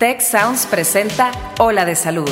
[0.00, 2.30] Tech Sounds presenta Ola de Salud.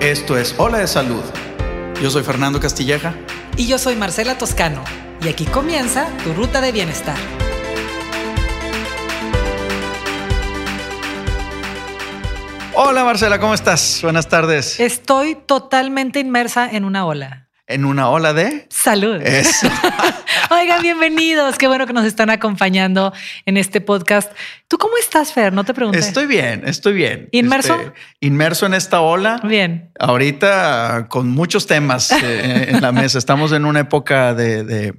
[0.00, 1.24] Esto es Ola de Salud.
[2.00, 3.16] Yo soy Fernando Castilleja.
[3.56, 4.84] Y yo soy Marcela Toscano.
[5.22, 7.18] Y aquí comienza tu ruta de bienestar.
[12.76, 13.98] Hola Marcela, ¿cómo estás?
[14.04, 14.78] Buenas tardes.
[14.78, 17.49] Estoy totalmente inmersa en una ola.
[17.70, 18.66] ¿En una ola de?
[18.68, 19.22] Salud.
[19.22, 19.68] Eso.
[20.50, 21.56] Oigan, bienvenidos.
[21.56, 23.12] Qué bueno que nos están acompañando
[23.46, 24.32] en este podcast.
[24.66, 25.52] ¿Tú cómo estás, Fer?
[25.52, 26.00] No te pregunté.
[26.00, 27.28] Estoy bien, estoy bien.
[27.30, 27.74] ¿Inmerso?
[27.80, 27.92] Este,
[28.22, 29.40] inmerso en esta ola.
[29.44, 29.92] Bien.
[30.00, 33.18] Ahorita con muchos temas eh, en la mesa.
[33.18, 34.94] Estamos en una época de, de,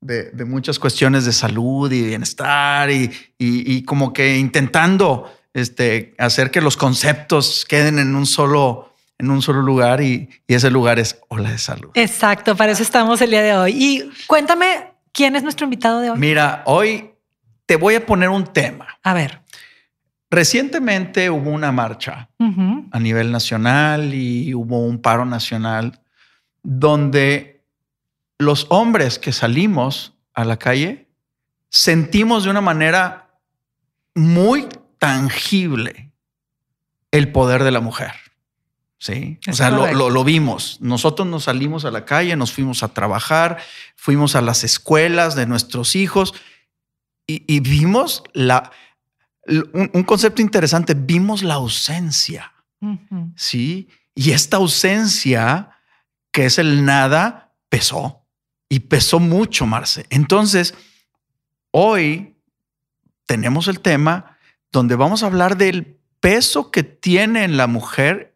[0.00, 6.14] de- de muchas cuestiones de salud y bienestar y, y- y como que intentando este,
[6.18, 8.91] hacer que los conceptos queden en un solo,
[9.22, 11.90] en un solo lugar y, y ese lugar es ola de salud.
[11.94, 13.72] Exacto, para eso estamos el día de hoy.
[13.72, 16.18] Y cuéntame, ¿quién es nuestro invitado de hoy?
[16.18, 17.12] Mira, hoy
[17.66, 18.88] te voy a poner un tema.
[19.02, 19.40] A ver.
[20.30, 26.00] Recientemente hubo una marcha a nivel nacional y hubo un paro nacional
[26.62, 27.64] donde
[28.38, 31.08] los hombres que salimos a la calle
[31.68, 33.38] sentimos de una manera
[34.14, 36.12] muy tangible
[37.10, 38.12] el poder de la mujer.
[39.02, 40.78] Sí, o sea, lo, lo- lo vimos.
[40.80, 43.58] Nosotros nos salimos a la calle, nos fuimos a trabajar,
[43.96, 46.34] fuimos a las escuelas de nuestros hijos
[47.26, 48.70] y, y vimos la,
[49.48, 52.52] un, un concepto interesante, vimos la ausencia.
[53.34, 53.88] Sí.
[54.14, 55.70] Y esta ausencia,
[56.30, 58.24] que es el nada, pesó.
[58.68, 60.06] Y pesó mucho, Marce.
[60.10, 60.74] Entonces,
[61.72, 62.36] hoy
[63.26, 64.36] tenemos el tema
[64.70, 68.31] donde vamos a hablar del peso que tiene en la mujer,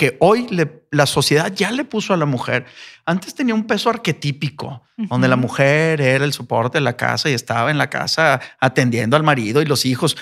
[0.00, 2.64] que hoy le- la sociedad ya le puso a la mujer.
[3.04, 7.34] Antes tenía un peso arquetípico, donde la mujer era el soporte de la casa y
[7.34, 10.16] estaba en la casa atendiendo al marido y los hijos.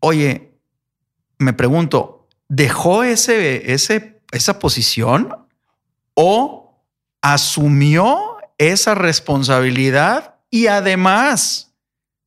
[0.00, 0.54] Oye,
[1.36, 5.28] me pregunto, ¿dejó ese, ese, esa posición
[6.14, 6.82] o
[7.20, 11.74] asumió esa responsabilidad y además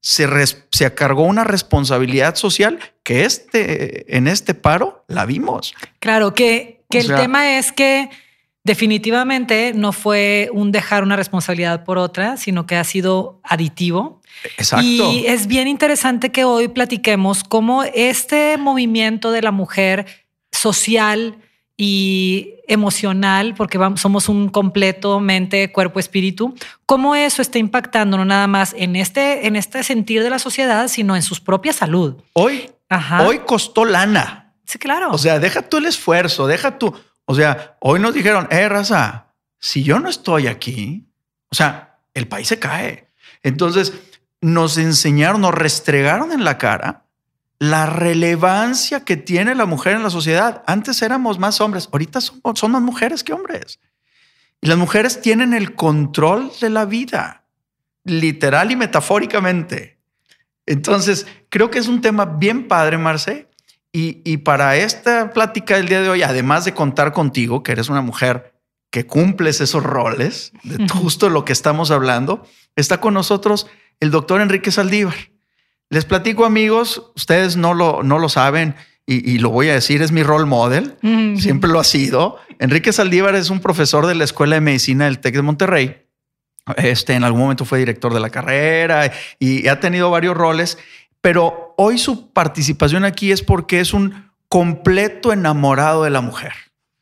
[0.02, 5.74] se, res- se cargó una responsabilidad social que este, en este paro la vimos?
[6.00, 8.10] Claro, que, que O el tema es que
[8.64, 14.22] definitivamente no fue un dejar una responsabilidad por otra, sino que ha sido aditivo.
[14.58, 14.86] Exacto.
[14.86, 20.06] Y es bien interesante que hoy platiquemos cómo este movimiento de la mujer
[20.52, 21.38] social
[21.78, 28.26] y emocional, porque vamos- somos un completo mente, cuerpo, espíritu, cómo eso está impactando no
[28.26, 32.16] nada más en este, en este sentir de la sociedad, sino en su propia salud.
[32.34, 33.26] hoy, Ajá.
[33.28, 34.54] hoy costó lana.
[34.66, 35.12] sí, claro.
[35.12, 36.94] O sea, deja tú el esfuerzo, deja tú.
[37.26, 39.28] O sea, hoy nos dijeron, eh, raza,
[39.60, 41.08] si yo no estoy aquí,
[41.52, 43.10] o sea, el país se cae.
[43.44, 43.94] Entonces
[44.42, 47.06] nos enseñaron, nos restregaron en la cara
[47.60, 50.64] la relevancia que tiene la mujer en la sociedad.
[50.66, 53.80] Antes éramos más hombres, ahorita son, son más mujeres que hombres.
[54.62, 57.46] Y las mujeres tienen el control de la vida,
[58.06, 60.00] literal y metafóricamente.
[60.66, 63.50] Entonces, creo que es un tema bien padre, Marce.
[63.92, 67.90] Y, y para esta plática del día de hoy, además de contar contigo, que eres
[67.90, 68.54] una mujer
[68.92, 73.68] que cumples esos roles, de justo lo que estamos hablando, está con nosotros
[74.00, 75.16] el doctor Enrique Saldívar.
[75.90, 78.76] Les platico, amigos, ustedes no lo, no lo saben
[79.08, 80.96] y, y lo voy a decir, es mi role model.
[81.02, 81.40] Ujú.
[81.40, 82.38] Siempre lo ha sido.
[82.60, 86.06] Enrique Saldívar es un profesor de la Escuela de Medicina del TEC de Monterrey.
[86.78, 90.78] Este, en algún momento fue director de la carrera y ha tenido varios roles,
[91.22, 96.52] pero hoy su participación aquí es porque es un completo enamorado de la mujer.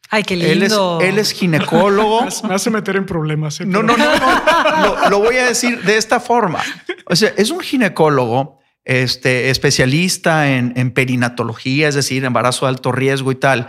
[0.09, 0.99] Ay, qué Él es, lindo.
[1.01, 2.21] él es ginecólogo.
[2.21, 3.59] Me hace- Me hace meter en problemas.
[3.59, 3.65] ¿eh?
[3.65, 4.81] No, no, no, no.
[5.03, 6.61] Lo, lo voy a decir de esta forma.
[7.05, 12.93] O sea, es un ginecólogo este, especialista en, en perinatología, es decir, embarazo de alto
[12.93, 13.67] riesgo y tal,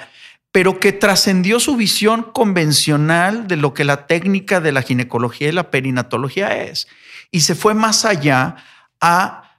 [0.53, 5.53] pero que trascendió su visión convencional de lo que la técnica de la ginecología y
[5.53, 6.87] la perinatología es.
[7.33, 8.57] Y se fue más allá
[9.01, 9.59] a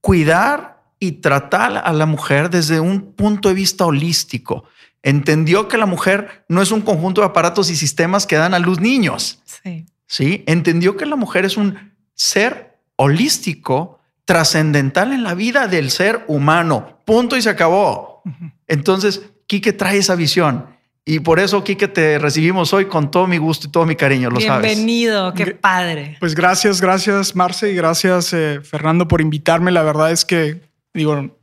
[0.00, 4.64] cuidar y tratar a la mujer desde un punto de vista holístico.
[5.02, 8.58] Entendió que la mujer no es un conjunto de aparatos y sistemas que dan a
[8.58, 9.42] luz niños.
[9.44, 9.84] Sí.
[10.06, 10.42] ¿sí?
[10.46, 13.99] Entendió que la mujer es un ser holístico,
[14.30, 17.00] trascendental en la vida del ser humano.
[17.04, 18.22] Punto y se acabó.
[18.68, 20.66] Entonces, Quique trae esa visión.
[21.04, 24.30] Y por eso, Quique, te recibimos hoy con todo mi gusto y todo mi cariño,
[24.30, 24.64] lo sabes.
[24.64, 26.16] Bienvenido, qué padre.
[26.20, 29.72] Pues gracias, gracias Marce y gracias eh, Fernando por invitarme.
[29.72, 30.60] La verdad es que,
[30.94, 31.36] digo,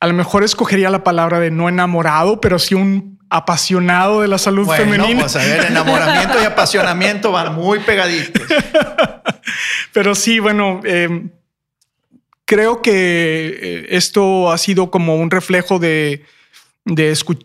[0.00, 4.38] a lo mejor escogería la palabra de no enamorado, pero sí un apasionado de la
[4.38, 5.20] salud bueno, femenina.
[5.20, 8.42] Pues a ver, enamoramiento y apasionamiento van muy pegaditos.
[9.92, 11.28] Pero sí, bueno, eh,
[12.50, 16.24] creo que eh, esto ha sido como un reflejo de,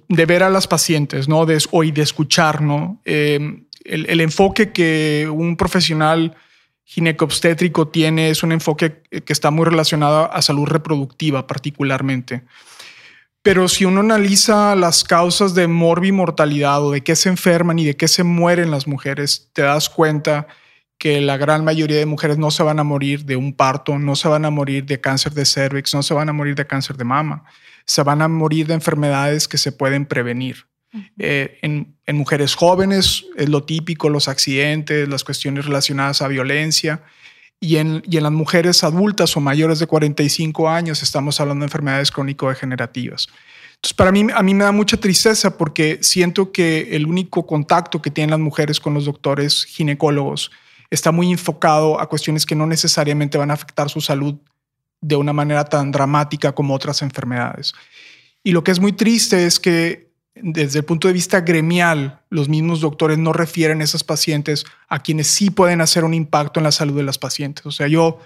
[0.10, 1.46] ver a las pacientes, ¿no?
[1.46, 3.00] De, o de escuchar, ¿no?
[3.06, 6.36] Eh, el, el, enfoque que un profesional
[6.86, 12.42] ginecobstétrico tiene es un enfoque que está muy relacionado a salud reproductiva particularmente.
[13.44, 17.96] Pero si uno analiza las causas de morbimortalidad o de qué se enferman y de
[17.96, 20.48] qué se mueren las mujeres, te das cuenta
[20.98, 24.16] que la gran mayoría de mujeres no se van a morir de un parto, no
[24.16, 26.98] se van a morir de cáncer de cervix, no se van a morir de cáncer
[26.98, 27.44] de mama,
[27.86, 30.66] se van a morir de enfermedades que se pueden prevenir.
[30.94, 31.12] Uh -huh.
[31.20, 37.04] eh, en, en, mujeres jóvenes es lo típico, los accidentes, las cuestiones relacionadas a violencia.
[37.60, 41.68] Y en, y en las mujeres adultas o mayores de 45 años estamos hablando de
[41.68, 43.28] enfermedades crónico-degenerativas.
[43.76, 48.02] Entonces, para mí, a mí me da mucha tristeza porque siento que el único contacto
[48.02, 50.52] que tienen las mujeres con los doctores ginecólogos
[50.96, 54.36] está muy enfocado a cuestiones que no necesariamente van a afectar su salud
[55.02, 57.74] de una manera tan dramática como otras enfermedades.
[58.44, 60.06] Y lo que es muy triste es que
[60.36, 65.00] desde el punto de vista gremial, los mismos doctores no refieren a esas pacientes a
[65.00, 67.66] quienes sí pueden hacer un impacto en la salud de las pacientes.
[67.66, 68.20] O sea, yo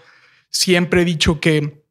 [0.49, 1.83] siempre he dicho que,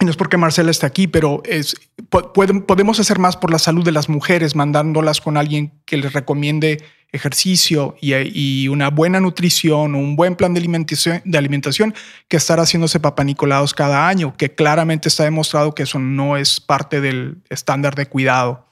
[0.00, 1.76] y no es porque Marcela está aquí, pero es,
[2.08, 6.82] podemos hacer más por la salud de las mujeres mandándolas con alguien que les recomiende
[7.12, 11.94] ejercicio y, una buena nutrición un buen plan de alimentación, de alimentación
[12.28, 17.00] que estar haciéndose papanicolados cada año, que claramente está demostrado que eso no es parte
[17.00, 18.66] del estándar de cuidado.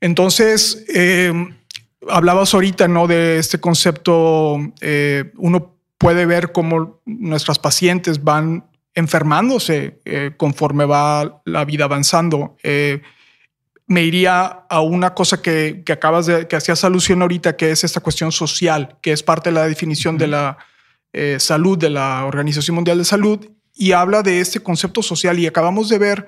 [0.00, 1.32] Entonces, eh,
[2.08, 3.06] hablabas ahorita ¿no?
[3.06, 8.64] de este concepto, eh, uno puede ver cómo nuestras pacientes van
[8.94, 12.56] enfermándose eh, conforme va la vida avanzando.
[12.62, 13.02] Eh,
[13.86, 17.84] me iría a una cosa que, que, acabas de, que hacías alusión ahorita, que es
[17.84, 20.58] esta cuestión social, que es parte de la definición de la
[21.12, 25.38] eh, salud de la Organización Mundial de Salud, y habla de este concepto social.
[25.38, 26.26] Y acabamos de ver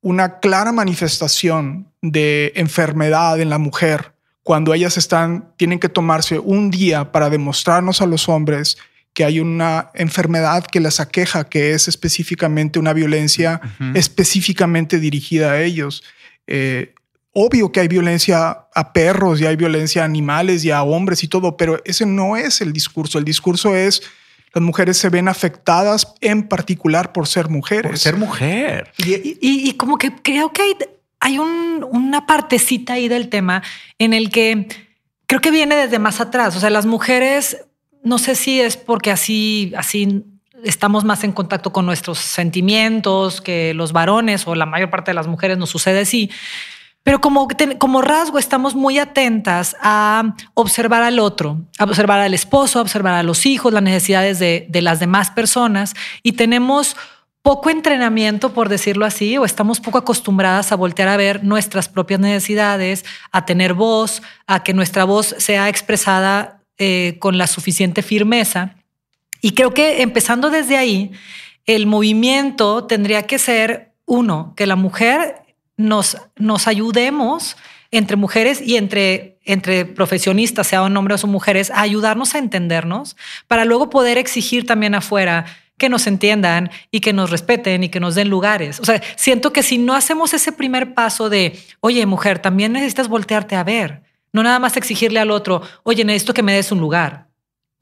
[0.00, 4.12] una clara manifestación de enfermedad en la mujer
[4.42, 8.76] cuando ellas están, tienen que tomarse un día para demostrarnos a los hombres
[9.14, 13.96] que hay una enfermedad que las aqueja, que es específicamente una violencia uh -huh.
[13.96, 16.02] específicamente dirigida a ellos.
[16.46, 16.94] Eh,
[17.32, 21.28] obvio que hay violencia a perros y hay violencia a animales y a hombres y
[21.28, 23.18] todo, pero ese no es el discurso.
[23.18, 24.02] El discurso es
[24.54, 27.90] las mujeres se ven afectadas en particular por ser mujeres.
[27.90, 28.92] Por ser mujer.
[28.98, 30.76] Y, y, y como que creo que hay,
[31.20, 33.62] hay un, una partecita ahí del tema
[33.98, 34.68] en el que
[35.26, 36.54] creo que viene desde más atrás.
[36.56, 37.64] O sea, las mujeres,
[38.02, 40.24] no sé si es porque así, así
[40.64, 45.14] estamos más en contacto con nuestros sentimientos que los varones o la mayor parte de
[45.14, 46.30] las mujeres nos sucede así.
[47.02, 47.48] Pero como,
[47.78, 53.14] como rasgo estamos muy atentas a observar al otro, a observar al esposo, a observar
[53.14, 56.96] a los hijos, las necesidades de, de las demás personas y tenemos
[57.42, 62.20] poco entrenamiento, por decirlo así, o estamos poco acostumbradas a voltear a ver nuestras propias
[62.20, 68.76] necesidades, a tener voz, a que nuestra voz sea expresada eh, con la suficiente firmeza.
[69.42, 71.10] Y creo que empezando desde ahí,
[71.66, 75.42] el movimiento tendría que ser, uno, que la mujer
[75.76, 77.56] nos, nos ayudemos
[77.90, 83.16] entre mujeres y entre, entre profesionistas, sea un hombre o mujeres, a ayudarnos a entendernos
[83.48, 85.44] para luego poder exigir también afuera
[85.76, 88.78] que nos entiendan y que nos respeten y que nos den lugares.
[88.78, 93.08] O sea, siento que si no hacemos ese primer paso de, oye, mujer, también necesitas
[93.08, 96.78] voltearte a ver, no nada más exigirle al otro, oye, necesito que me des un
[96.78, 97.31] lugar.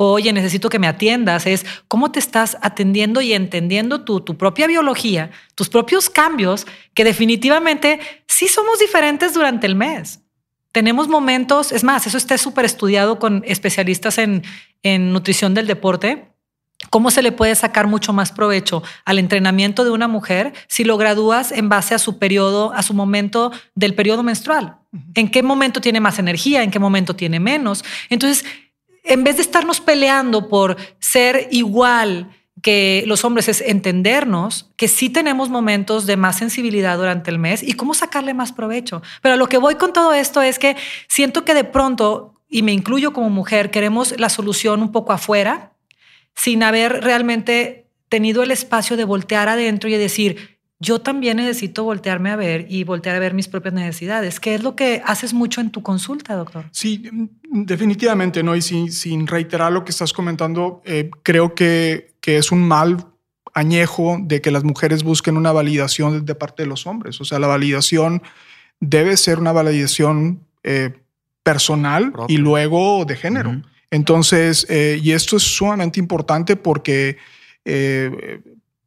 [0.03, 1.47] Oye, necesito que me atiendas.
[1.47, 7.05] Es cómo te estás atendiendo y entendiendo tu, tu propia biología, tus propios cambios, que
[7.05, 10.21] definitivamente sí somos diferentes durante el mes.
[10.73, 14.43] Tenemos momentos, es más, eso está súper estudiado con especialistas en,
[14.83, 16.31] en nutrición del deporte,
[16.89, 20.97] cómo se le puede sacar mucho más provecho al entrenamiento de una mujer si lo
[20.97, 24.79] gradúas en base a su periodo, a su momento del periodo menstrual.
[25.15, 27.85] En qué momento tiene más energía, en qué momento tiene menos.
[28.09, 28.47] Entonces,
[29.05, 32.31] en vez de estarnos peleando por ser igual
[32.63, 37.63] que los hombres, es entendernos que sí tenemos momentos de más sensibilidad durante el mes
[37.63, 39.03] y cómo sacarle más provecho.
[39.23, 40.77] Pero lo que voy con todo esto es que
[41.09, 45.73] siento que de pronto, y me incluyo como mujer, queremos la solución un poco afuera,
[46.35, 51.85] sin haber realmente tenido el espacio de voltear adentro y de decir, yo también necesito
[51.85, 55.35] voltearme a ver y voltear a ver mis propias necesidades, que es lo que haces
[55.35, 56.65] mucho en tu consulta, doctor.
[56.73, 57.09] Sí,
[57.43, 58.57] definitivamente, ¿no?
[58.57, 63.07] Y sin, sin reiterar lo que estás comentando, eh, creo que, que es un mal
[63.55, 67.21] añejo de que las mujeres busquen una validación de parte de los hombres.
[67.21, 68.23] O sea, la validación
[68.81, 70.95] debe ser una validación eh,
[71.43, 72.35] personal Propia.
[72.35, 73.63] y luego de género.
[73.91, 77.19] Entonces, eh, y esto es sumamente importante porque,
[77.65, 78.41] eh,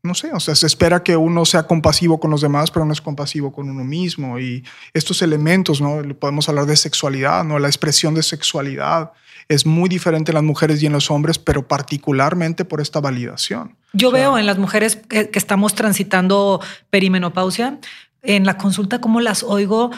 [0.03, 2.91] no sé, o sea, se espera que uno sea compasivo con los demás, pero no
[2.91, 4.37] es compasivo con uno mismo.
[4.37, 6.01] Y estos elementos, ¿no?
[6.19, 7.57] Podemos hablar de sexualidad, ¿no?
[7.57, 9.13] La expresión de sexualidad
[9.47, 13.77] es muy diferente en las mujeres y en los hombres, pero particularmente por esta validación.
[13.93, 17.79] Yo O sea, veo en las mujeres que, que estamos transitando perimenopausia,
[18.23, 19.91] en la consulta, cómo las oigo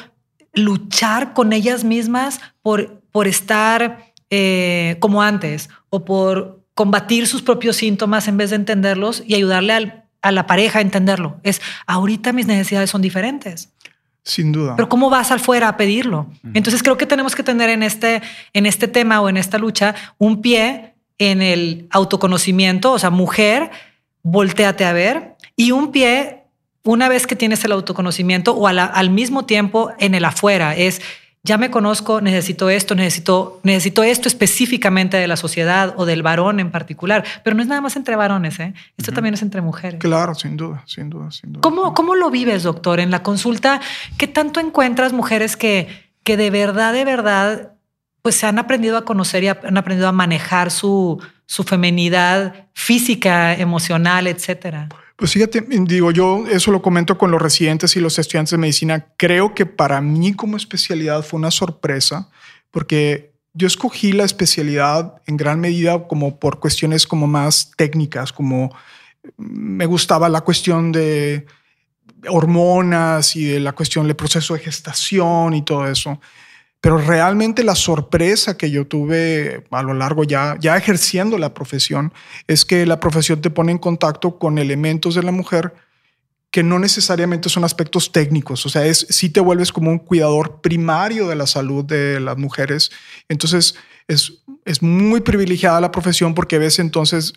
[0.53, 7.77] luchar con ellas mismas por, por estar eh, como antes o por combatir sus propios
[7.77, 11.37] síntomas en vez de entenderlos y ayudarle al- a la pareja a entenderlo.
[11.43, 13.69] Es ahorita mis necesidades son diferentes.
[14.23, 14.75] Sin duda.
[14.75, 16.27] Pero ¿cómo vas al fuera a pedirlo?
[16.55, 18.21] Entonces creo que tenemos que tener en este,
[18.53, 23.69] en este tema o en esta lucha un pie en el autoconocimiento, o sea, mujer,
[24.23, 26.41] volteate a ver, y un pie,
[26.83, 31.01] una vez que tienes el autoconocimiento o la- al mismo tiempo en el afuera, es,
[31.45, 36.59] ya me conozco, necesito esto, necesito, necesito esto específicamente de la sociedad o del varón
[36.59, 38.73] en particular, pero no es nada más entre varones, ¿eh?
[38.97, 39.99] esto también es entre mujeres.
[39.99, 41.61] Claro, sin duda, sin duda, sin duda.
[41.61, 43.79] ¿Cómo, ¿Cómo lo vives, doctor, en la consulta?
[44.17, 45.87] ¿Qué tanto encuentras mujeres que,
[46.23, 47.73] que de verdad, de verdad,
[48.23, 53.53] pues se han aprendido a conocer y han aprendido a manejar su, su feminidad física,
[53.53, 54.89] emocional, etcétera?
[55.15, 59.07] Pues fíjate, digo, yo eso lo comento con los residentes y los estudiantes de medicina.
[59.17, 62.29] Creo que para mí como especialidad fue una sorpresa
[62.69, 68.75] porque yo escogí la especialidad en gran medida como por cuestiones como más técnicas, como
[69.37, 71.45] me gustaba la cuestión de
[72.27, 76.19] hormonas y de la cuestión del proceso de gestación y todo eso.
[76.85, 82.13] Pero realmente la sorpresa que yo tuve a lo largo ya, ya ejerciendo la profesión
[82.45, 85.73] es que la profesión te pone en contacto con elementos de la mujer
[86.51, 88.67] que no necesariamente son aspectos técnicos.
[88.67, 92.37] O sea, es si te vuelves como un cuidador primario de la salud de las
[92.37, 92.91] mujeres.
[93.29, 93.73] Entonces,
[94.07, 97.33] es, es muy privilegiada la profesión porque ves entonces,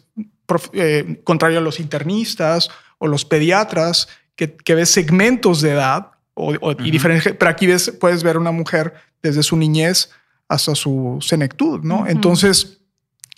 [0.74, 6.54] eh, contrario a los internistas o los pediatras, que, que ves segmentos de edad o,
[6.60, 10.10] o- y diferentes, pero aquí ves, puedes ver una mujer desde su niñez
[10.48, 12.06] hasta su senectud, ¿no?
[12.06, 12.78] Entonces,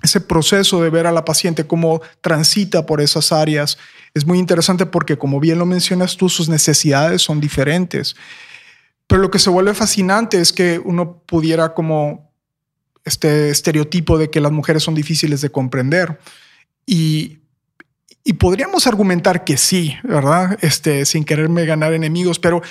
[0.03, 3.77] ese proceso de ver a la paciente cómo transita por esas áreas
[4.15, 8.17] es muy interesante porque, como bien lo mencionas tú, sus necesidades son diferentes.
[9.07, 12.33] Pero lo que se vuelve fascinante es que uno pudiera como
[13.05, 16.19] este estereotipo de que las mujeres son difíciles de comprender.
[16.87, 17.40] Y,
[18.23, 20.59] y podríamos argumentar que sí, ¿verdad?
[20.61, 22.63] Este, sin quererme ganar enemigos, pero,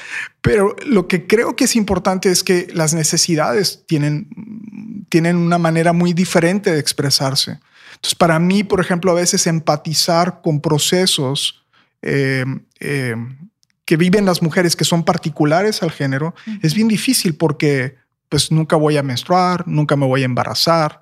[0.42, 4.28] pero lo que creo que es importante es que las necesidades tienen,
[5.10, 7.60] tienen una manera muy diferente de expresarse.
[7.96, 11.66] Entonces, para mí, por ejemplo, a veces empatizar con procesos
[12.02, 12.46] eh,
[12.80, 13.16] eh,
[13.86, 17.98] que viven las mujeres que son particulares al género es bien difícil porque
[18.30, 21.02] pues nunca voy a menstruar, nunca me voy a embarazar,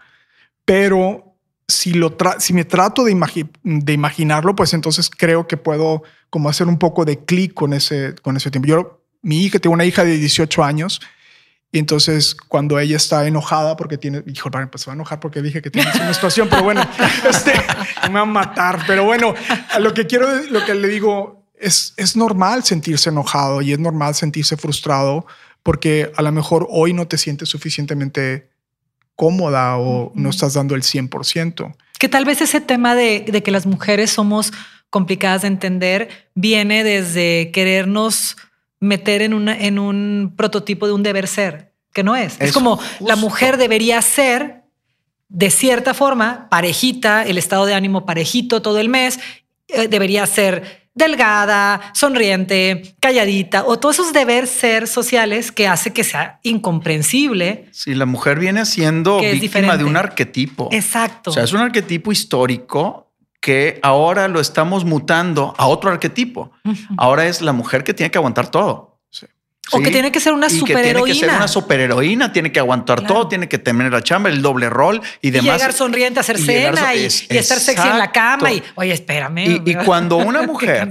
[0.64, 1.27] pero
[1.68, 6.04] si, lo tra- si me trato de, imagi- de imaginarlo, pues entonces creo que puedo
[6.30, 8.68] como hacer un poco de clic con ese, con ese tiempo.
[8.68, 11.02] Yo, mi hija, tengo una hija de 18 años
[11.72, 15.42] y entonces cuando ella está enojada porque tiene, hijo, pues se va a enojar porque
[15.42, 16.82] dije que tiene su menstruación, pero bueno,
[17.30, 17.54] este,
[18.08, 18.84] me va a matar.
[18.88, 19.34] Pero bueno,
[19.72, 23.80] a lo que quiero, lo que le digo es, es normal sentirse enojado y es
[23.80, 25.26] normal sentirse frustrado
[25.64, 28.50] porque a lo mejor hoy no te sientes suficientemente
[29.18, 31.76] cómoda o no estás dando el 100%.
[32.00, 34.54] Que tal vez ese tema de, de que las mujeres somos
[34.90, 38.38] complicadas de entender viene desde querernos
[38.80, 42.36] meter en, una, en un prototipo de un deber ser, que no es.
[42.36, 43.06] Es, Es como justo.
[43.06, 44.64] la mujer debería ser
[45.30, 49.20] de cierta forma parejita, el estado de ánimo parejito todo el mes,
[49.68, 56.04] eh, debería ser delgada, sonriente, calladita, o todos esos deber ser sociales que hace que
[56.04, 57.68] sea incomprensible.
[57.72, 60.70] Si la mujer viene siendo víctima de un arquetipo.
[60.72, 61.30] Exacto.
[61.30, 63.08] O sea, es un arquetipo histórico
[63.40, 66.52] que ahora lo estamos mutando a otro arquetipo.
[66.98, 68.87] Ahora es la mujer que tiene que aguantar todo.
[69.74, 69.84] O Sí.
[69.84, 71.36] que tiene que ser una Y que tiene que ser superheroína.
[71.38, 73.14] una superheroína, tiene que aguantar Claro.
[73.14, 75.56] todo, tiene que tener la chamba, el doble rol y Y demás.
[75.56, 78.64] llegar sonriente a hacer y cena y, es- y estar sexy en la cama y
[78.76, 79.40] oye, espérame.
[79.66, 80.90] Y- y cuando una mujer-.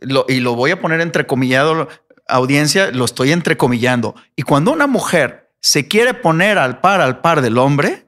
[0.00, 1.88] Lo- y lo voy a poner entrecomillado,
[2.28, 4.14] audiencia, lo estoy entrecomillando.
[4.36, 8.06] Y cuando una mujer se quiere poner al par, al par del hombre,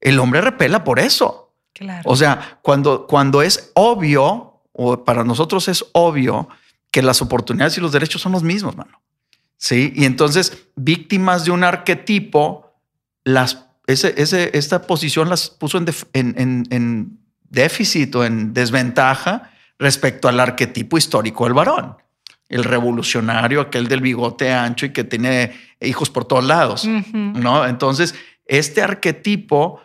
[0.00, 1.54] el hombre repela por eso.
[1.72, 2.02] Claro.
[2.04, 6.48] O sea, cuando, cuando es obvio, o para nosotros es obvio,
[6.90, 9.00] que las oportunidades y los derechos son los mismos, mano.
[9.62, 9.92] Sí.
[9.94, 12.74] Y entonces, víctimas de un arquetipo,
[13.22, 18.52] las, ese, ese, esta posición las puso en, def- en, en- en déficit o en
[18.54, 21.96] desventaja respecto al arquetipo histórico del varón.
[22.48, 27.64] el revolucionario, aquel del bigote ancho y que tiene hijos por todos lados, ¿no?
[27.66, 28.14] Entonces,
[28.46, 29.80] este arquetipo,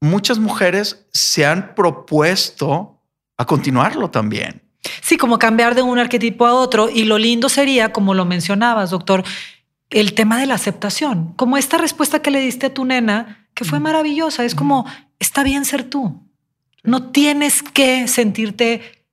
[0.00, 3.02] muchas mujeres se han propuesto
[3.36, 4.62] a continuarlo también.
[5.00, 6.88] Sí, como cambiar de un arquetipo a otro.
[6.88, 9.24] Y lo lindo sería, como lo mencionabas, doctor,
[9.90, 13.64] el tema de la aceptación, como esta respuesta que le diste a tu nena, que
[13.64, 14.44] fue maravillosa.
[14.44, 14.86] Es como,
[15.18, 16.22] está bien ser tú.
[16.82, 19.04] No tienes que sentirte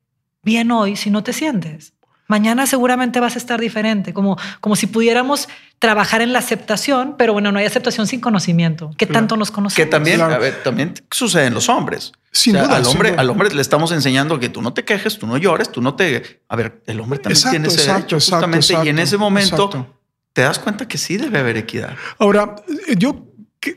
[0.44, 1.93] bien hoy si no te sientes.
[2.34, 5.48] Mañana seguramente vas a estar diferente, como, como si pudiéramos
[5.78, 8.90] trabajar en la aceptación, pero bueno, no hay aceptación sin conocimiento.
[8.98, 9.76] ¿Qué tanto nos conocemos?
[9.76, 10.20] Que también,
[10.64, 12.12] también sucede en los hombres.
[12.32, 15.28] Sin duda, al hombre, al hombre le estamos enseñando que tú no te quejes, tú
[15.28, 16.42] no llores, tú no te.
[16.50, 19.94] A ver, el hombre también tiene ese derecho, justamente, y en ese momento
[20.34, 21.96] te das cuenta que sí debe haber equidad.
[22.18, 22.56] Ahora,
[22.98, 23.28] yo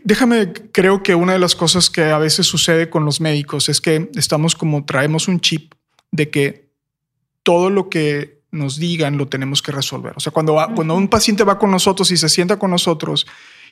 [0.02, 3.82] déjame, creo que una de las cosas que a veces sucede con los médicos es
[3.82, 5.74] que estamos como traemos un chip
[6.10, 6.70] de que
[7.42, 10.14] todo lo que nos digan lo tenemos que resolver.
[10.16, 13.26] O sea, cuando, cuando un paciente va con nosotros y se sienta con nosotros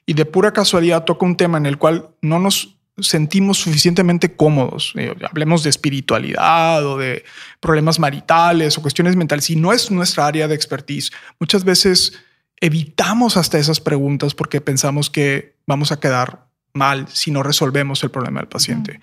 [0.07, 4.93] y de pura casualidad toca un tema en el cual no nos sentimos suficientemente cómodos,
[4.97, 7.25] eh, hablemos de espiritualidad o de
[7.59, 11.11] problemas maritales o cuestiones mentales, si no es nuestra área de expertise,
[11.41, 12.21] muchas veces
[12.61, 18.11] evitamos hasta esas preguntas porque pensamos que vamos a quedar mal si no resolvemos el
[18.11, 19.00] problema del paciente.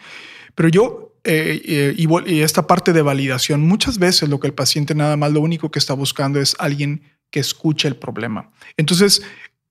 [0.55, 4.95] Pero yo, eh, eh, y, esta parte de validación, muchas veces lo que el paciente
[4.95, 8.51] nada más lo único que está buscando es alguien que escuche el problema.
[8.75, 9.21] Entonces,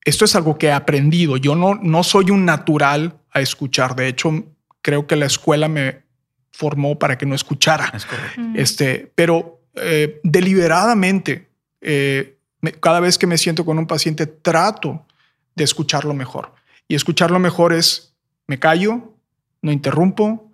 [0.05, 1.37] esto es algo que he aprendido.
[1.37, 3.97] Yo no, no soy un natural a escuchar.
[3.97, 4.45] De hecho,
[4.81, 6.03] creo que la escuela me
[6.53, 7.93] formó para que no escuchara.
[8.55, 11.49] Este, pero eh, deliberadamente
[12.81, 15.07] cada vez que me siento con un paciente, trato
[15.55, 16.55] de escucharlo mejor.
[16.87, 18.15] Y escucharlo mejor es,
[18.47, 19.15] me callo,
[19.63, 20.50] no interrumpo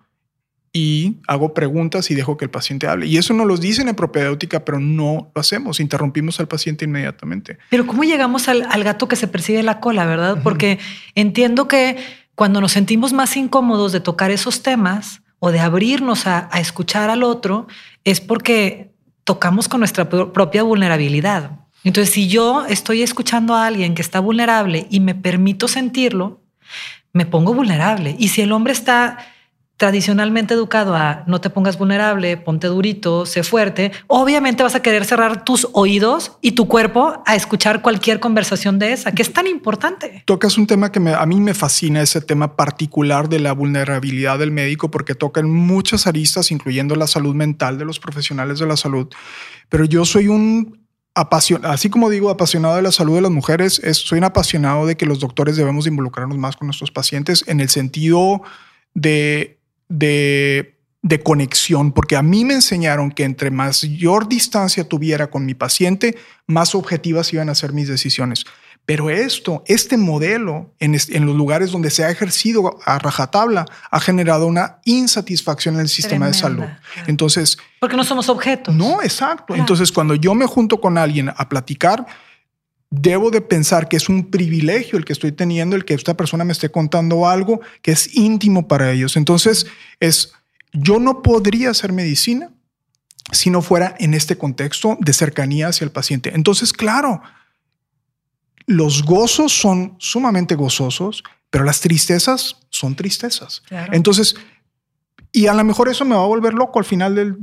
[0.76, 3.06] y hago preguntas y dejo que el paciente hable.
[3.06, 7.56] Y eso nos lo dicen en propedéutica, pero no lo hacemos, interrumpimos al paciente inmediatamente.
[7.70, 10.42] Pero ¿cómo llegamos al, gato que se persigue la cola, verdad?
[10.42, 10.78] Porque
[11.14, 11.96] entiendo que
[12.34, 17.22] cuando nos sentimos más incómodos de tocar esos temas o de abrirnos a escuchar al
[17.22, 17.68] otro,
[18.04, 18.92] es porque
[19.24, 21.52] tocamos con nuestra propia vulnerabilidad.
[21.84, 26.42] Entonces, si yo estoy escuchando a alguien que está vulnerable y me permito sentirlo,
[27.14, 28.14] me pongo vulnerable.
[28.18, 29.32] Y si el hombre está
[29.76, 35.04] tradicionalmente educado a no te pongas vulnerable, ponte durito, sé fuerte, obviamente vas a querer
[35.04, 39.46] cerrar tus oídos y tu cuerpo a escuchar cualquier conversación de esa, que es tan
[39.46, 40.22] importante.
[40.24, 44.50] Tocas un tema que a mí me fascina, ese tema particular de la vulnerabilidad del
[44.50, 48.76] médico, porque toca en muchas aristas, incluyendo la salud mental de los profesionales de la
[48.76, 49.08] salud.
[49.68, 50.86] Pero yo soy un
[51.62, 55.06] así como digo, apasionado de la salud de las mujeres, soy un apasionado de que
[55.06, 58.42] los doctores debemos involucrarnos más con nuestros pacientes en el sentido
[58.92, 59.56] de,
[59.88, 65.54] de, de conexión, porque a mí me enseñaron que entre mayor distancia tuviera con mi
[65.54, 68.44] paciente, más objetivas iban a ser mis decisiones.
[68.86, 74.46] Pero esto, este modelo en, los lugares donde se ha ejercido a rajatabla, ha generado
[74.46, 76.64] una insatisfacción en el sistema de salud.
[77.08, 77.58] Entonces.
[77.80, 78.72] Porque no somos objetos.
[78.72, 79.56] No, exacto.
[79.56, 82.06] Entonces, cuando yo me junto con alguien a platicar,
[82.90, 86.44] debo de pensar que es un privilegio el que estoy teniendo, el que esta persona
[86.44, 89.16] me esté contando algo que es íntimo para ellos.
[89.16, 89.66] Entonces,
[90.00, 90.32] es,
[90.72, 92.50] yo no podría hacer medicina
[93.32, 96.32] si no fuera en este contexto de cercanía hacia el paciente.
[96.34, 97.22] Entonces, claro,
[98.66, 103.62] los gozos son sumamente gozosos, pero las tristezas son tristezas.
[103.92, 104.36] Entonces,
[105.36, 107.36] y a lo mejor eso me va a volver loco al final del,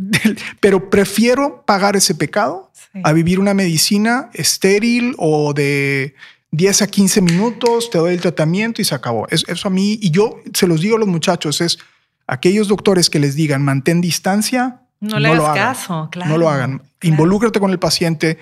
[0.60, 2.71] pero prefiero pagar ese pecado
[3.03, 6.15] a vivir una medicina estéril o de
[6.49, 9.27] 10 a 15 minutos, te doy el tratamiento y se acabó.
[9.29, 11.77] Eso, a mí, y yo se los digo a los muchachos, es
[12.25, 16.32] aquellos doctores que les digan mantén distancia, no, le hagas caso, claro.
[16.32, 16.82] No lo hagan.
[17.03, 18.39] Involúcrate con el paciente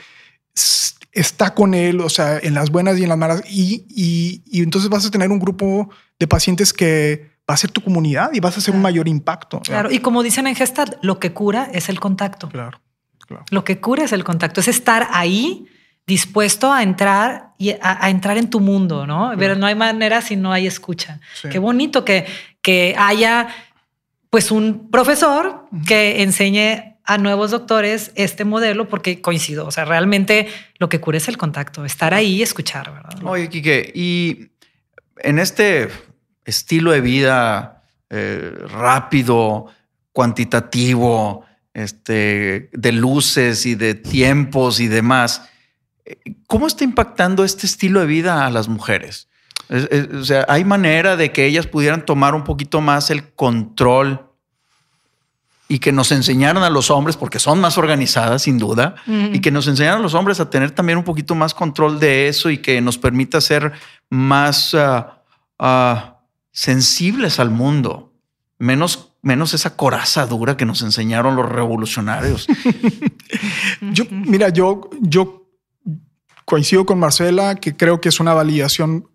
[1.12, 3.44] está con él, o sea, en las buenas y en las malas.
[3.50, 7.82] Y, y, entonces vas a tener un grupo de pacientes que va a ser tu
[7.82, 9.60] comunidad y vas a hacer un mayor impacto.
[9.60, 12.48] Claro, y como dicen en Gestalt, lo que cura es el contacto.
[12.48, 12.80] Claro,
[13.28, 13.44] claro.
[13.50, 15.68] Lo que cura es el contacto, es estar ahí
[16.08, 19.34] dispuesto a entrar y a, entrar en tu mundo, ¿no?
[19.38, 21.20] Pero no hay manera si no hay escucha.
[21.52, 22.26] Qué bonito que,
[22.62, 23.50] que haya
[24.30, 29.68] pues un profesor que enseñe a nuevos doctores este modelo porque coincido.
[29.68, 30.48] O sea, realmente
[30.80, 33.24] lo que cura es el contacto, estar ahí y escuchar, ¿verdad?
[33.26, 34.52] Oye, Quique, y
[35.18, 35.90] en este
[36.46, 39.68] estilo de vida eh, rápido,
[40.12, 45.44] cuantitativo, este, de luces y de tiempos y demás,
[46.48, 49.28] ¿cómo está impactando este estilo de vida a las mujeres?
[50.20, 54.32] o sea, ¿hay manera de que ellas pudieran tomar un poquito más el control
[55.72, 59.52] y que nos enseñaran a los hombres, porque son más organizadas sin duda, y que
[59.52, 62.58] nos enseñaran a los hombres a tener también un poquito más control de eso y
[62.58, 63.72] que nos permita ser
[64.10, 65.24] más ah,
[65.58, 66.11] ah,
[66.52, 68.14] sensibles al mundo,
[68.58, 72.48] menos, menos esa coraza dura que nos enseñaron los revolucionarios.
[73.82, 75.48] yo, mira, yo, yo
[76.46, 79.08] coincido con Marcela que creo que es una validación.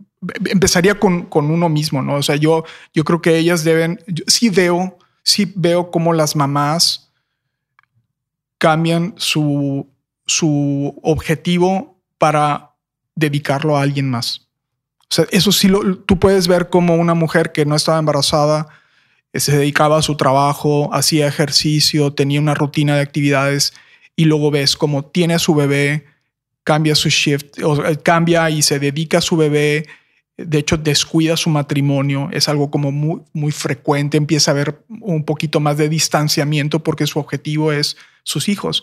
[0.46, 2.14] Empezaría con, con uno mismo, ¿no?
[2.14, 7.12] O sea, yo, yo creo que ellas deben, sí veo sí veo cómo las mamás
[8.58, 9.92] cambian su,
[10.24, 12.76] su objetivo para
[13.16, 14.45] dedicarlo a alguien más.
[15.10, 18.68] O sea, eso sí lo, tú puedes ver como una mujer que no estaba embarazada
[19.36, 23.74] eh, se dedicaba a su trabajo, hacía ejercicio, tenía una rutina de actividades
[24.14, 26.06] y luego ves cómo tiene a su bebé,
[26.64, 29.86] cambia su shift, o, cambia y se dedica a su bebé,
[30.38, 35.24] de hecho descuida su matrimonio, es algo como muy, muy frecuente, empieza a haber un
[35.24, 38.82] poquito más de distanciamiento porque su objetivo es sus hijos.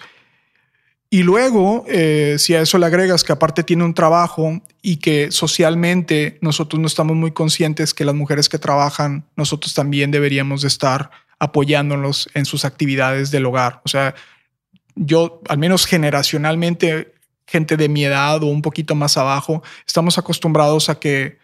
[1.14, 5.32] Y luego, eh, si a eso le agregas que aparte tiene un trabajo y que
[5.32, 10.70] socialmente nosotros no estamos muy conscientes que las mujeres que trabajan, nosotros también deberíamos de
[10.70, 13.80] estar apoyándolos en sus actividades del hogar.
[13.86, 14.16] O sea,
[14.96, 17.14] yo, al menos generacionalmente,
[17.46, 21.38] gente de mi edad o un poquito más abajo, estamos acostumbrados a que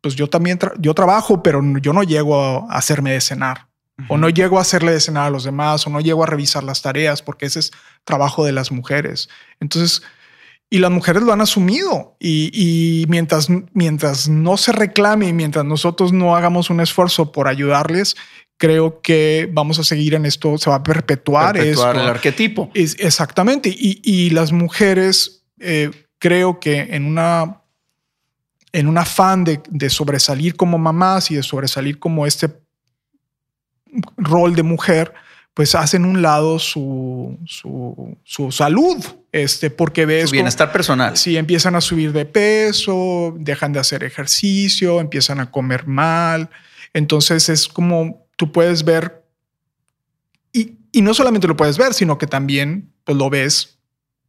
[0.00, 2.40] pues yo también yo trabajo, pero yo no llego
[2.70, 3.66] a hacerme de cenar.
[4.08, 6.64] O no llego a hacerle de cenar a los demás, o no llego a revisar
[6.64, 7.70] las tareas, porque ese es
[8.04, 9.28] trabajo de las mujeres.
[9.60, 10.02] Entonces,
[10.68, 12.16] y las mujeres lo han asumido.
[12.18, 18.16] Y, mientras, mientras no se reclame y mientras nosotros no hagamos un esfuerzo por ayudarles,
[18.56, 22.70] creo que vamos a seguir en esto, se va a perpetuar, perpetuar el arquetipo.
[22.74, 23.68] Es, exactamente.
[23.68, 27.60] Y, y, las mujeres, eh, creo que en una
[28.74, 32.48] en un afán de, sobresalir como mamás y de sobresalir como este
[34.16, 35.14] rol de mujer,
[35.54, 40.30] pues hacen un lado su, su, salud, este, porque ves...
[40.30, 41.16] Su bienestar personal.
[41.16, 46.50] Sí, empiezan a subir de peso, dejan de hacer ejercicio, empiezan a comer mal.
[46.92, 49.24] Entonces es como tú puedes ver,
[50.52, 53.78] y, y no solamente lo puedes ver, sino que también pues, lo ves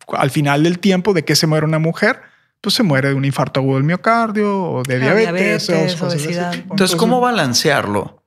[0.09, 2.21] al final del tiempo de que se muere una mujer
[2.65, 5.69] pues se muere de un infarto agudo del miocardio o de diabetes.
[5.69, 8.23] Entonces, ¿cómo balancearlo?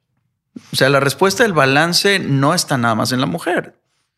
[0.73, 3.75] O sea, la respuesta del balance no está nada más en la mujer.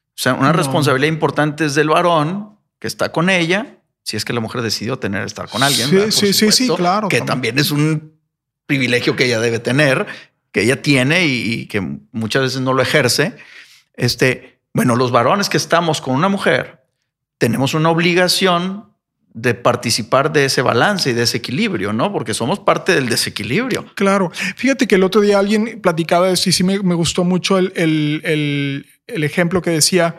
[0.09, 4.33] O sea, una responsabilidad importante es del varón que está con ella, si es que
[4.33, 6.11] la mujer decidió tener estar con alguien.
[6.11, 7.09] Sí, sí, sí, claro.
[7.09, 7.59] Que también.
[7.59, 8.19] es un
[8.67, 10.07] privilegio que ella debe tener,
[10.53, 11.81] que ella tiene y, que
[12.13, 13.37] muchas veces no lo ejerce.
[13.95, 16.85] Este, bueno, los varones que estamos con una mujer
[17.39, 18.90] tenemos una obligación
[19.33, 22.13] de participar de ese balance y de ese equilibrio, ¿no?
[22.13, 23.87] Porque somos parte del desequilibrio.
[23.95, 24.31] Claro.
[24.57, 27.73] Fíjate que el otro día alguien platicaba de esto y sí me, gustó mucho el,
[27.77, 30.17] el, el, ejemplo que decía,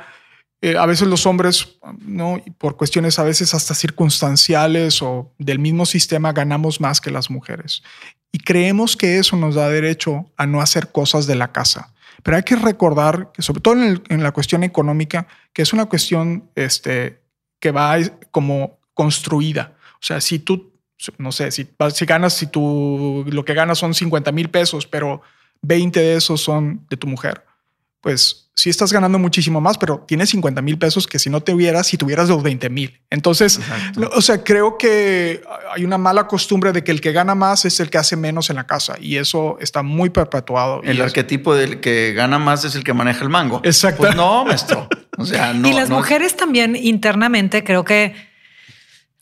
[0.61, 2.41] eh, a veces los hombres, ¿no?
[2.57, 7.83] por cuestiones a veces hasta circunstanciales o del mismo sistema, ganamos más que las mujeres.
[8.31, 11.93] Y creemos que eso nos da derecho a no hacer cosas de la casa.
[12.23, 15.87] Pero hay que recordar que, sobre todo en, en la cuestión económica, que es una
[15.87, 17.21] cuestión este,
[17.59, 17.97] que va
[18.31, 19.75] como construida.
[19.95, 20.73] O sea, si tú,
[21.17, 25.21] no sé, si, si ganas, si tú lo que ganas son 50 mil pesos, pero
[25.61, 27.45] 20 de esos son de tu mujer,
[28.01, 31.53] pues sí estás ganando muchísimo más, pero tienes 50 mil pesos que si no te
[31.53, 32.99] hubieras, si tuvieras los 20 mil.
[33.09, 33.59] Entonces,
[34.11, 35.41] o sea, creo que
[35.73, 38.49] hay una mala costumbre de que el que gana más es el que hace menos
[38.49, 40.81] en la casa y eso está muy perpetuado.
[40.83, 43.61] El arquetipo del que gana más es el que maneja el mango.
[43.63, 44.03] Exacto.
[44.03, 44.87] Pues no, maestro.
[45.17, 45.67] O sea, no.
[45.67, 48.30] Y las mujeres también internamente creo que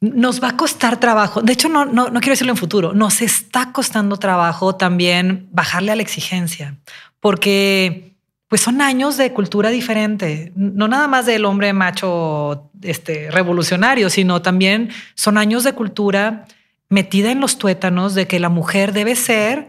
[0.01, 1.41] nos va a costar trabajo.
[1.41, 2.93] De hecho, no, no, no quiero decirlo en futuro.
[2.93, 6.77] Nos está costando trabajo también bajarle a la exigencia,
[7.19, 8.09] porque
[8.49, 14.41] pues son años de cultura diferente, no nada más del hombre macho este, revolucionario, sino
[14.41, 16.45] también son años de cultura
[16.89, 19.67] metida en los tuétanos de que la mujer debe ser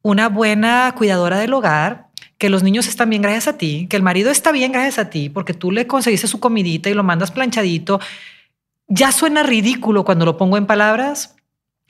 [0.00, 2.06] una buena cuidadora del hogar,
[2.38, 5.10] que los niños están bien gracias a ti, que el marido está bien gracias a
[5.10, 8.00] ti, porque tú le conseguiste su comidita y lo mandas planchadito,
[8.88, 11.36] ya suena ridículo cuando lo pongo en palabras,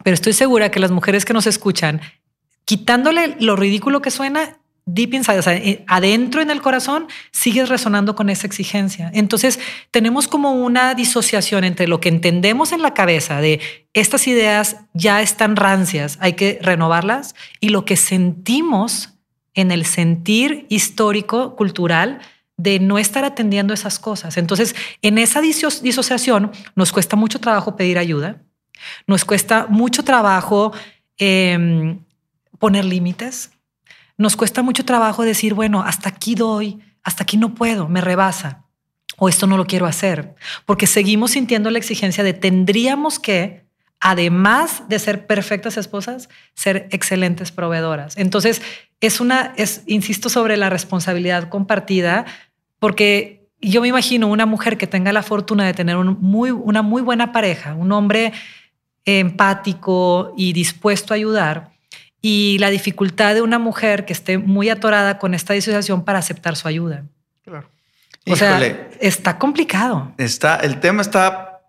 [0.03, 2.01] pero estoy segura que las mujeres que nos escuchan,
[2.65, 8.29] quitándole lo ridículo que suena, deep inside, eh, adentro en el corazón, sigues resonando con
[8.29, 9.11] esa exigencia.
[9.15, 9.59] Entonces,
[9.91, 13.61] tenemos como una disociación entre lo que entendemos en la cabeza de
[13.95, 19.15] estas ideas ya están rancias, hay que renovarlas, y lo que sentimos
[19.55, 22.21] en el sentir histórico, cultural,
[22.57, 24.37] de no estar atendiendo esas cosas.
[24.37, 28.43] Entonces, en esa disociación nos cuesta mucho trabajo pedir ayuda,
[29.07, 30.73] nos cuesta mucho trabajo
[31.19, 32.05] em,
[32.59, 33.51] poner límites,
[34.17, 38.65] nos cuesta mucho trabajo decir, bueno, hasta aquí doy, hasta aquí no puedo, me rebasa
[39.17, 40.35] o esto no lo quiero hacer,
[40.67, 43.65] porque seguimos sintiendo la exigencia de tendríamos que,
[44.01, 48.17] además de ser perfectas esposas, ser excelentes proveedoras.
[48.17, 48.61] Entonces,
[49.01, 52.25] es una, es, insisto sobre la responsabilidad compartida,
[52.85, 56.83] porque yo me imagino una mujer que tenga la fortuna de tener un muy, una
[56.83, 58.35] muy buena pareja, un hombre
[59.07, 61.71] empático y dispuesto a ayudar,
[62.21, 66.57] y la dificultad de una mujer que esté muy atorada con esta disociación para aceptar
[66.57, 67.07] su ayuda.
[67.43, 67.67] Claro.
[68.27, 68.61] O sea,
[69.01, 70.13] está complicado.
[70.19, 71.63] Está, el tema está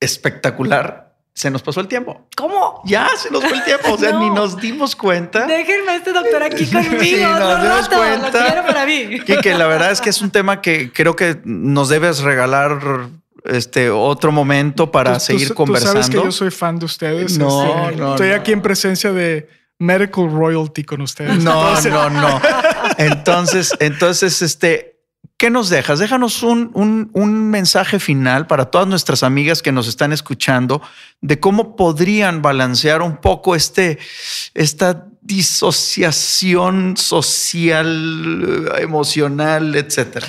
[0.00, 1.09] espectacular.
[1.40, 2.26] Se nos pasó el tiempo.
[2.36, 2.82] ¿Cómo?
[2.84, 3.92] Ya se nos fue el tiempo.
[3.94, 5.46] O sea, ni nos dimos cuenta.
[5.46, 7.00] Déjenme a este doctor aquí conmigo.
[7.00, 7.96] Sí, nos dimos rato.
[7.96, 8.40] cuenta.
[8.40, 9.20] Lo quiero para mí.
[9.42, 13.08] que la verdad es que es un tema que creo que nos debes regalar
[13.46, 15.94] este otro momento para Tú- seguir tú, conversando.
[15.94, 17.38] Tú sabes que yo soy fan de ustedes.
[17.38, 18.34] No, este, no, Estoy no.
[18.34, 19.48] aquí en presencia de
[19.78, 21.42] medical royalty con ustedes.
[21.42, 22.38] No, Entonces, no, no.
[22.98, 24.89] Entonces, entonces, este,
[25.40, 25.98] ¿qué nos dejas?
[25.98, 30.82] Déjanos un, un, mensaje final para todas nuestras amigas que nos están escuchando
[31.22, 33.98] de cómo podrían balancear un poco este,
[34.52, 40.26] esta disociación social, eh, emocional, etcétera.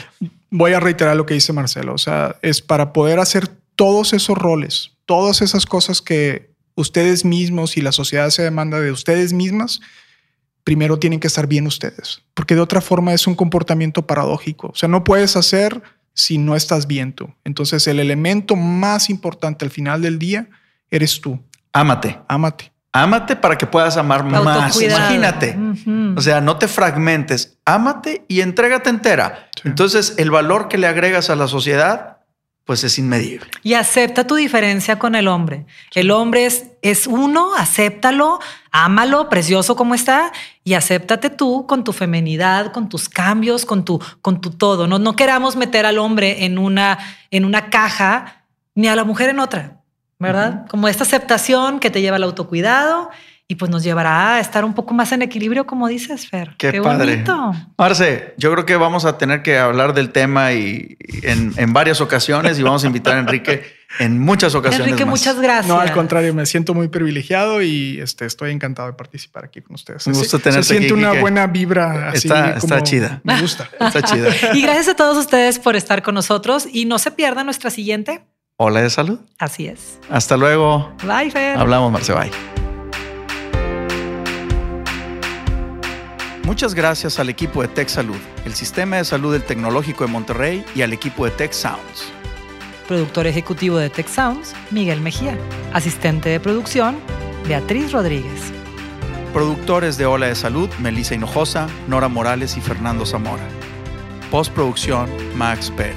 [0.50, 1.93] Voy a reiterar lo que dice Marcelo.
[1.93, 7.76] O sea, es para poder hacer todos esos roles, todas esas cosas que ustedes mismos
[7.76, 9.82] y la sociedad se demanda de ustedes mismas,
[10.63, 14.67] primero tienen que estar bien ustedes, porque de otra forma es un comportamiento paradójico.
[14.67, 15.82] O sea, no puedes hacer
[16.13, 17.34] si no estás bien tú.
[17.43, 20.47] Entonces, el elemento más importante al final del día
[20.89, 21.39] eres tú.
[21.74, 22.19] Ámate.
[22.28, 22.71] Ámate.
[22.93, 24.82] Ámate para que puedas amar más.
[24.82, 25.58] Imagínate.
[26.15, 29.50] O sea, no te fragmentes, ámate y entrégate entera.
[29.56, 29.69] Sí.
[29.69, 32.17] Entonces, el valor que le agregas a la sociedad,
[32.71, 33.47] pues es inmedible.
[33.63, 35.65] Y acepta tu diferencia con el hombre.
[35.93, 38.39] El hombre es, es uno, acéptalo,
[38.71, 40.31] ámalo, precioso como está,
[40.63, 44.88] y acéptate tú con tu femenidad, con tus cambios, con tu, con tu todo.
[44.88, 46.97] No, no queramos meter al hombre en una,
[47.29, 49.81] en una caja, ni a la mujer en otra,
[50.17, 50.65] ¿verdad?
[50.69, 53.10] Como esta aceptación que te lleva al autocuidado
[53.51, 56.55] y pues nos llevará a estar un poco más en equilibrio, como dices, Fer.
[56.57, 57.15] Qué, padre.
[57.17, 57.53] bonito.
[57.77, 61.73] Marce, yo creo que vamos a tener que hablar del tema y, y en, en
[61.73, 63.63] varias ocasiones y vamos a invitar a Enrique
[63.99, 64.87] en muchas ocasiones.
[64.87, 65.19] Enrique, más.
[65.19, 65.67] muchas gracias.
[65.67, 69.73] No, al contrario, me siento muy privilegiado y este, estoy encantado de participar aquí con
[69.75, 70.07] ustedes.
[70.07, 71.19] Un gusto Se- tenerte Se siente aquí, una Quique.
[71.21, 72.07] buena vibra.
[72.11, 73.19] Así Está- chida.
[73.25, 73.67] Me gusta.
[73.81, 74.29] Está chido.
[74.53, 78.23] Y gracias a todos ustedes por estar con nosotros y no se pierdan nuestra siguiente.
[78.55, 79.19] Hola de salud.
[79.39, 79.99] Así es.
[80.09, 80.95] Hasta luego.
[81.05, 81.57] Bye, Fer.
[81.57, 82.13] Hablamos, Marce.
[82.13, 82.61] Bye.
[86.43, 90.65] Muchas gracias al equipo de Tech Salud, el sistema de salud del Tecnológico de Monterrey
[90.73, 92.12] y al equipo de Tech Sounds.
[92.88, 95.38] Productor ejecutivo de Tech Sounds, Miguel Mejía.
[95.71, 96.97] Asistente de producción,
[97.47, 98.51] Beatriz Rodríguez.
[99.34, 103.47] Productores de Ola de Salud, Melissa Hinojosa, Nora Morales y Fernando Zamora.
[104.32, 105.95] Postproducción, Max Pérez.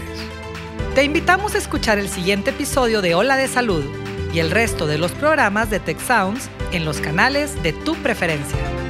[0.94, 3.84] Te invitamos a escuchar el siguiente episodio de Ola de Salud
[4.32, 8.83] y el resto de los programas de Tech Sounds en los canales de tu preferencia.